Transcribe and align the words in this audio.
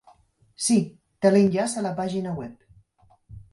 Sí, 0.67 0.77
té 1.25 1.31
l'enllaç 1.35 1.77
a 1.83 1.85
la 1.89 1.93
pàgina 2.01 2.35
web. 2.41 2.69